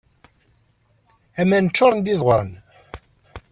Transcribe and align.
Aman-a 1.41 1.69
ččuren 1.71 1.99
d 2.05 2.07
ideɣren. 2.13 2.53